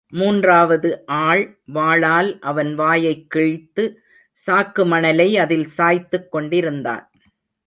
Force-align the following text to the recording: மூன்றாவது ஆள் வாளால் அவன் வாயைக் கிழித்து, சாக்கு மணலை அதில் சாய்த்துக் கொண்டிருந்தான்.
மூன்றாவது 0.09 1.05
ஆள் 1.05 1.59
வாளால் 1.73 2.39
அவன் 2.39 2.75
வாயைக் 2.75 3.29
கிழித்து, 3.29 3.99
சாக்கு 4.47 4.85
மணலை 4.85 5.37
அதில் 5.37 5.67
சாய்த்துக் 5.67 6.31
கொண்டிருந்தான். 6.31 7.11